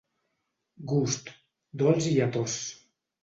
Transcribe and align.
Gust: 0.91 1.29
dolç 1.83 2.09
i 2.13 2.17
lletós. 2.17 2.57